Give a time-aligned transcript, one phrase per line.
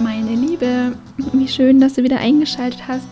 [0.00, 0.96] meine Liebe.
[1.32, 3.06] Wie schön, dass du wieder eingeschaltet hast.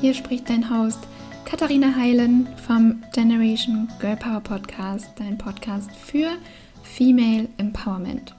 [0.00, 1.00] Hier spricht dein Host
[1.44, 6.30] Katharina Heilen vom Generation Girl Power Podcast, dein Podcast für
[6.82, 8.34] Female Empowerment.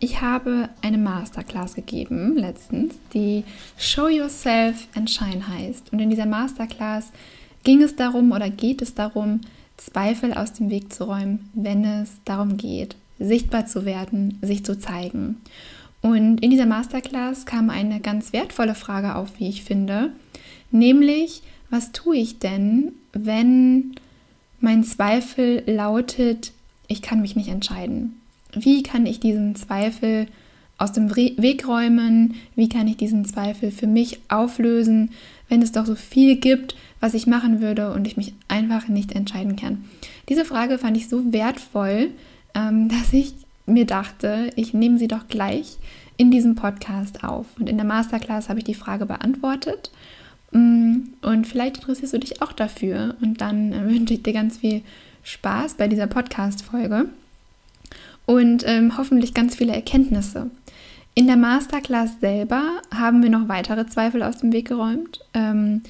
[0.00, 3.44] Ich habe eine Masterclass gegeben letztens, die
[3.76, 5.92] Show Yourself and Shine heißt.
[5.92, 7.12] Und in dieser Masterclass
[7.62, 9.42] ging es darum oder geht es darum,
[9.76, 14.78] Zweifel aus dem Weg zu räumen, wenn es darum geht, sichtbar zu werden, sich zu
[14.78, 15.36] zeigen.
[16.02, 20.12] Und in dieser Masterclass kam eine ganz wertvolle Frage auf, wie ich finde,
[20.72, 23.94] nämlich, was tue ich denn, wenn
[24.60, 26.52] mein Zweifel lautet,
[26.88, 28.20] ich kann mich nicht entscheiden?
[28.52, 30.26] Wie kann ich diesen Zweifel
[30.76, 32.34] aus dem Weg räumen?
[32.56, 35.10] Wie kann ich diesen Zweifel für mich auflösen,
[35.48, 39.12] wenn es doch so viel gibt, was ich machen würde und ich mich einfach nicht
[39.12, 39.84] entscheiden kann?
[40.28, 42.10] Diese Frage fand ich so wertvoll,
[42.54, 43.34] ähm, dass ich
[43.66, 45.78] mir dachte, ich nehme sie doch gleich
[46.22, 47.46] in diesem Podcast auf.
[47.58, 49.90] Und in der Masterclass habe ich die Frage beantwortet.
[50.52, 53.16] Mm, und vielleicht interessierst du dich auch dafür.
[53.20, 54.82] Und dann äh, wünsche ich dir ganz viel
[55.24, 57.06] Spaß bei dieser Podcast-Folge
[58.24, 60.50] und ähm, hoffentlich ganz viele Erkenntnisse.
[61.14, 62.62] In der Masterclass selber
[62.94, 65.82] haben wir noch weitere Zweifel aus dem Weg geräumt, ähm,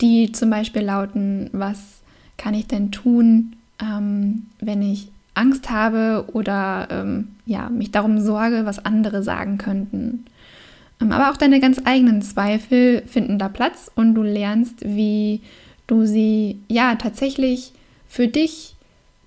[0.00, 2.00] die zum Beispiel lauten, was
[2.38, 8.64] kann ich denn tun, ähm, wenn ich Angst habe oder ähm, ja, mich darum sorge,
[8.64, 10.24] was andere sagen könnten.
[11.00, 15.42] Ähm, aber auch deine ganz eigenen Zweifel finden da Platz und du lernst, wie
[15.86, 17.72] du sie ja tatsächlich
[18.08, 18.74] für dich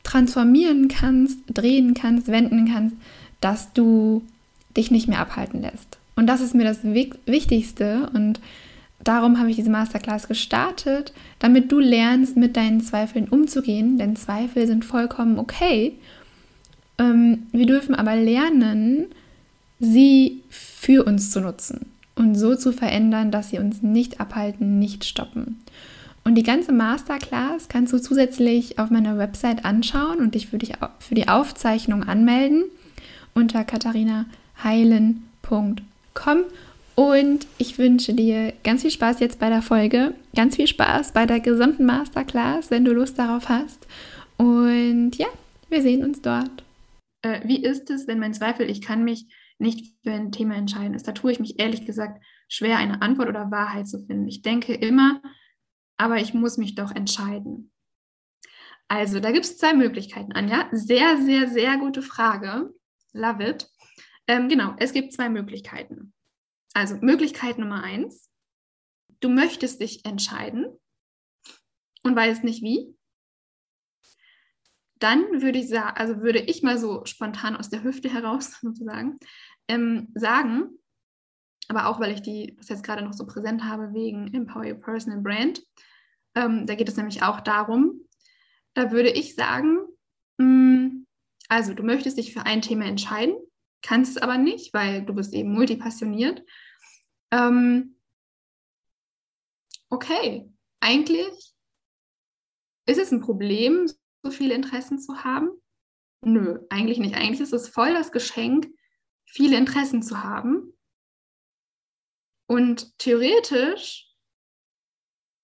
[0.04, 2.96] transformieren kannst, drehen kannst, wenden kannst,
[3.42, 4.24] dass du
[4.76, 5.98] dich nicht mehr abhalten lässt.
[6.16, 8.40] Und das ist mir das Wichtigste und
[9.03, 14.67] darum habe ich diese Masterclass gestartet, damit du lernst, mit deinen Zweifeln umzugehen, denn Zweifel
[14.67, 15.94] sind vollkommen okay.
[16.97, 19.08] Ähm, wir dürfen aber lernen,
[19.80, 25.06] sie für uns zu nutzen und so zu verändern, dass sie uns nicht abhalten, nicht
[25.06, 25.59] stoppen.
[26.25, 30.74] Und die ganze Masterclass kannst du zusätzlich auf meiner Website anschauen und dich für, dich
[31.00, 32.66] für die Aufzeichnung anmelden
[33.34, 36.44] unter katharinaheilen.com.
[37.00, 41.26] Und ich wünsche dir ganz viel Spaß jetzt bei der Folge, ganz viel Spaß bei
[41.26, 43.88] der gesamten Masterclass, wenn du Lust darauf hast.
[44.36, 45.28] Und ja,
[45.70, 46.66] wir sehen uns dort.
[47.22, 50.94] Äh, wie ist es, wenn mein Zweifel, ich kann mich nicht für ein Thema entscheiden
[50.94, 51.08] ist?
[51.08, 54.28] Da tue ich mich ehrlich gesagt schwer, eine Antwort oder Wahrheit zu finden.
[54.28, 55.22] Ich denke immer,
[55.96, 57.72] aber ich muss mich doch entscheiden.
[58.90, 60.68] Also, da gibt es zwei Möglichkeiten, Anja.
[60.74, 62.74] Sehr, sehr, sehr gute Frage.
[63.14, 63.70] Love it.
[64.28, 66.12] Ähm, genau, es gibt zwei Möglichkeiten.
[66.74, 68.30] Also Möglichkeit Nummer eins,
[69.19, 70.68] du möchtest dich entscheiden
[72.03, 72.96] und weißt nicht wie.
[75.00, 79.18] Dann würde ich sagen, also würde ich mal so spontan aus der Hüfte heraus sozusagen
[79.68, 80.69] ähm, sagen,
[81.69, 84.80] aber auch weil ich die das jetzt gerade noch so präsent habe wegen Empower Your
[84.80, 85.62] Personal Brand.
[86.36, 88.01] Ähm, da geht es nämlich auch darum,
[88.74, 89.80] da würde ich sagen,
[90.38, 91.06] mh, mm,
[91.47, 93.36] also du möchtest dich für ein Thema entscheiden
[93.81, 96.44] kannst es aber nicht, weil du bist eben multipassioniert.
[97.31, 98.00] Ähm,
[99.90, 101.53] okay, eigentlich
[102.85, 103.89] ist es ein Problem,
[104.23, 105.50] so viele Interessen zu haben?
[106.22, 107.16] Nö, eigentlich nicht.
[107.16, 108.68] Eigentlich ist es voll das Geschenk,
[109.25, 110.78] viele Interessen zu haben.
[112.47, 114.12] Und theoretisch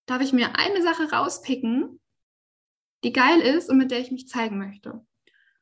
[0.07, 2.01] darf ich mir eine Sache rauspicken,
[3.03, 5.06] die geil ist und mit der ich mich zeigen möchte.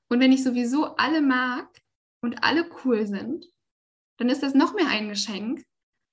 [0.10, 1.83] Und wenn ich sowieso alle mag,
[2.24, 3.46] und alle cool sind,
[4.18, 5.64] dann ist das noch mehr ein Geschenk,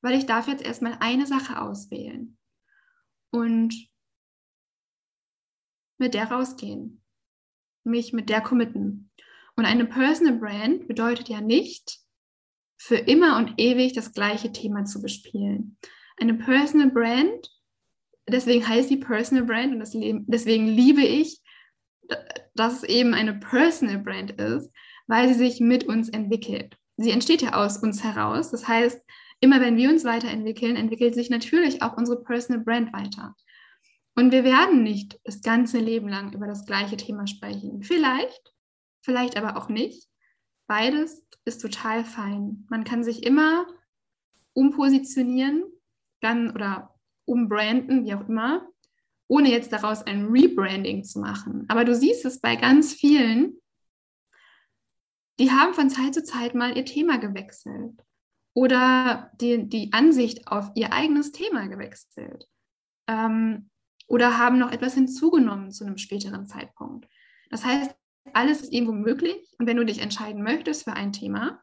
[0.02, 2.36] weil ich darf jetzt erstmal eine Sache auswählen
[3.30, 3.74] und
[5.98, 7.02] mit der rausgehen,
[7.84, 9.10] mich mit der committen.
[9.56, 11.98] Und eine Personal Brand bedeutet ja nicht,
[12.82, 15.76] für immer und ewig das gleiche Thema zu bespielen.
[16.16, 17.50] Eine Personal Brand,
[18.26, 19.80] deswegen heißt sie Personal Brand und
[20.26, 21.42] deswegen liebe ich,
[22.54, 24.70] dass es eben eine Personal Brand ist,
[25.10, 26.76] weil sie sich mit uns entwickelt.
[26.96, 28.52] Sie entsteht ja aus uns heraus.
[28.52, 29.02] Das heißt,
[29.40, 33.34] immer wenn wir uns weiterentwickeln, entwickelt sich natürlich auch unsere Personal Brand weiter.
[34.14, 37.82] Und wir werden nicht das ganze Leben lang über das gleiche Thema sprechen.
[37.82, 38.54] Vielleicht,
[39.02, 40.08] vielleicht aber auch nicht.
[40.68, 42.64] Beides ist total fein.
[42.70, 43.66] Man kann sich immer
[44.52, 45.64] umpositionieren
[46.20, 48.68] dann, oder umbranden, wie auch immer,
[49.26, 51.64] ohne jetzt daraus ein Rebranding zu machen.
[51.66, 53.59] Aber du siehst es bei ganz vielen,
[55.40, 58.04] die haben von Zeit zu Zeit mal ihr Thema gewechselt
[58.52, 62.46] oder die, die Ansicht auf ihr eigenes Thema gewechselt
[63.08, 63.70] ähm,
[64.06, 67.08] oder haben noch etwas hinzugenommen zu einem späteren Zeitpunkt.
[67.48, 67.96] Das heißt,
[68.34, 71.62] alles ist irgendwo möglich und wenn du dich entscheiden möchtest für ein Thema,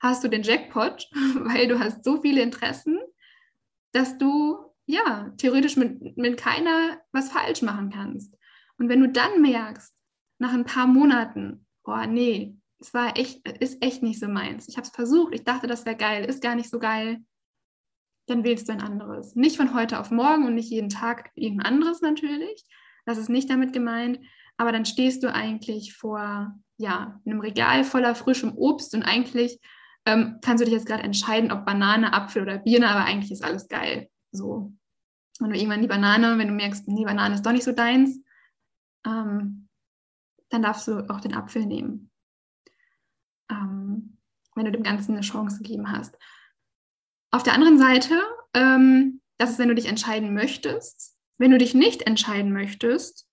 [0.00, 2.98] hast du den Jackpot, weil du hast so viele Interessen,
[3.92, 8.34] dass du ja theoretisch mit, mit keiner was falsch machen kannst.
[8.78, 9.94] Und wenn du dann merkst,
[10.38, 14.68] nach ein paar Monaten, boah, nee, es war echt, ist echt nicht so meins.
[14.68, 17.24] Ich habe es versucht, ich dachte, das wäre geil, ist gar nicht so geil.
[18.26, 19.34] Dann wählst du ein anderes.
[19.34, 22.64] Nicht von heute auf morgen und nicht jeden Tag irgendein anderes natürlich.
[23.04, 24.20] Das ist nicht damit gemeint.
[24.58, 29.58] Aber dann stehst du eigentlich vor ja, einem Regal voller frischem Obst und eigentlich
[30.04, 33.44] ähm, kannst du dich jetzt gerade entscheiden, ob Banane, Apfel oder Birne, aber eigentlich ist
[33.44, 34.08] alles geil.
[34.30, 34.72] So.
[35.40, 38.20] Und du irgendwann die Banane, wenn du merkst, die Banane ist doch nicht so deins,
[39.06, 39.68] ähm,
[40.50, 42.07] dann darfst du auch den Apfel nehmen
[43.50, 44.18] ähm,
[44.54, 46.16] wenn du dem Ganzen eine Chance gegeben hast.
[47.30, 48.20] Auf der anderen Seite,
[48.54, 51.16] ähm, das ist, wenn du dich entscheiden möchtest.
[51.38, 53.28] Wenn du dich nicht entscheiden möchtest,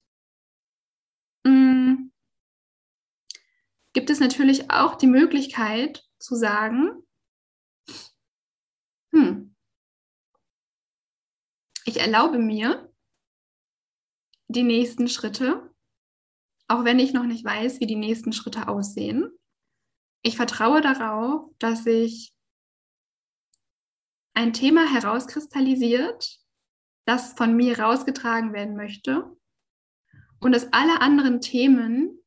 [1.44, 2.12] mh, mm,
[3.94, 7.02] gibt es natürlich auch die Möglichkeit zu sagen,
[9.14, 9.56] hm,
[11.86, 12.92] ich erlaube mir
[14.48, 15.74] die nächsten Schritte,
[16.68, 19.32] auch wenn ich noch nicht weiß, wie die nächsten Schritte aussehen
[20.26, 22.34] ich vertraue darauf, dass sich
[24.34, 26.40] ein Thema herauskristallisiert,
[27.06, 29.32] das von mir rausgetragen werden möchte
[30.40, 32.24] und dass alle anderen Themen,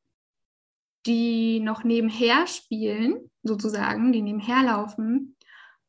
[1.05, 5.35] die noch nebenher spielen, sozusagen, die nebenher laufen,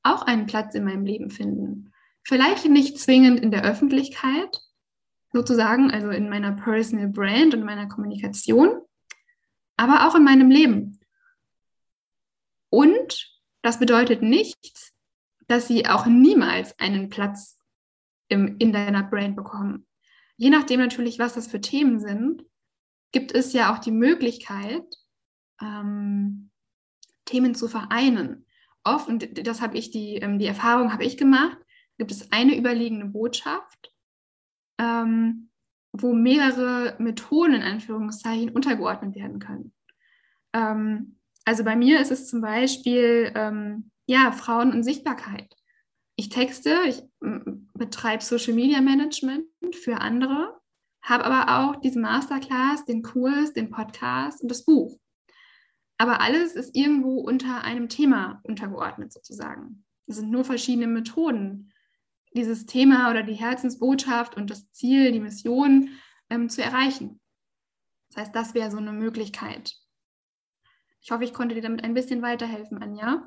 [0.03, 1.93] auch einen Platz in meinem Leben finden.
[2.25, 4.61] Vielleicht nicht zwingend in der Öffentlichkeit,
[5.33, 8.81] sozusagen, also in meiner Personal Brand und meiner Kommunikation,
[9.77, 11.00] aber auch in meinem Leben.
[12.71, 13.31] Und
[13.63, 14.93] das bedeutet nicht,
[15.49, 17.59] dass sie auch niemals einen Platz
[18.29, 19.87] im, in deiner Brand bekommen.
[20.37, 22.45] Je nachdem natürlich, was das für Themen sind,
[23.13, 24.87] gibt es ja auch die Möglichkeit,
[25.61, 26.51] ähm,
[27.25, 28.47] Themen zu vereinen.
[28.85, 31.59] Oft, und das habe ich, die, ähm, die Erfahrung habe ich gemacht,
[31.99, 33.93] gibt es eine überliegende Botschaft,
[34.79, 35.51] ähm,
[35.93, 39.75] wo mehrere Methoden in Anführungszeichen untergeordnet werden können.
[40.55, 41.20] Ähm,
[41.51, 45.53] also bei mir ist es zum Beispiel ähm, ja, Frauen und Sichtbarkeit.
[46.15, 47.03] Ich texte, ich
[47.75, 50.61] betreibe Social Media Management für andere,
[51.03, 54.97] habe aber auch diese Masterclass, den Kurs, den Podcast und das Buch.
[55.99, 59.85] Aber alles ist irgendwo unter einem Thema untergeordnet sozusagen.
[60.07, 61.73] Es sind nur verschiedene Methoden,
[62.33, 65.89] dieses Thema oder die Herzensbotschaft und das Ziel, die Mission
[66.31, 67.21] ähm, zu erreichen.
[68.11, 69.80] Das heißt, das wäre so eine Möglichkeit.
[71.03, 73.23] Ich hoffe, ich konnte dir damit ein bisschen weiterhelfen, Anja.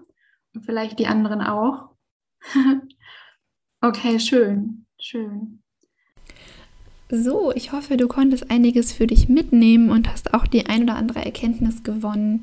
[0.54, 1.90] Und vielleicht die anderen auch.
[3.82, 5.64] okay, schön, schön.
[7.10, 10.96] So, ich hoffe, du konntest einiges für dich mitnehmen und hast auch die ein oder
[10.96, 12.42] andere Erkenntnis gewonnen.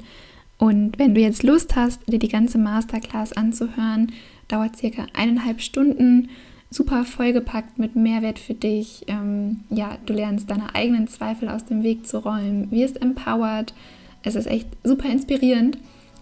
[0.59, 4.13] Und wenn du jetzt Lust hast, dir die ganze Masterclass anzuhören,
[4.47, 6.29] dauert circa eineinhalb Stunden.
[6.71, 9.05] Super vollgepackt mit Mehrwert für dich.
[9.09, 13.73] Ähm, ja, du lernst deine eigenen Zweifel aus dem Weg zu räumen, wirst empowered,
[14.23, 15.79] es ist echt super inspirierend.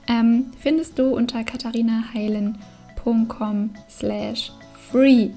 [0.06, 4.52] Ähm, findest du unter katharinaheilen.com slash
[4.90, 5.30] free.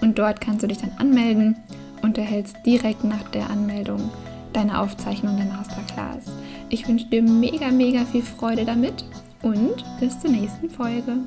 [0.00, 1.56] Und dort kannst du dich dann anmelden
[2.02, 4.10] und erhältst direkt nach der Anmeldung
[4.52, 6.24] deine Aufzeichnung der Masterclass.
[6.68, 9.04] Ich wünsche dir mega, mega viel Freude damit
[9.42, 11.18] und bis zur nächsten Folge.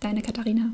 [0.00, 0.70] Deine Katharina.